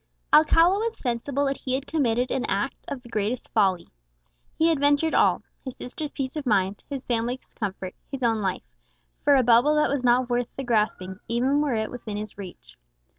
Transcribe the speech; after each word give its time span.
Alcala 0.33 0.79
was 0.79 0.97
sensible 0.97 1.45
that 1.45 1.57
he 1.57 1.75
had 1.75 1.85
committed 1.85 2.31
an 2.31 2.43
act 2.45 2.85
of 2.87 3.03
the 3.03 3.09
greatest 3.09 3.53
folly. 3.53 3.87
He 4.57 4.69
had 4.69 4.79
ventured 4.79 5.13
all 5.13 5.43
his 5.63 5.75
sister's 5.75 6.11
peace 6.11 6.35
of 6.35 6.47
mind, 6.47 6.83
his 6.89 7.05
family's 7.05 7.53
comfort, 7.53 7.93
his 8.11 8.23
own 8.23 8.41
life 8.41 8.63
for 9.23 9.35
a 9.35 9.43
bubble 9.43 9.75
that 9.75 9.91
was 9.91 10.03
not 10.03 10.27
worth 10.31 10.49
the 10.55 10.63
grasping, 10.63 11.19
even 11.27 11.61
were 11.61 11.75
it 11.75 11.91
within 11.91 12.17
his 12.17 12.35
reach. 12.35 12.79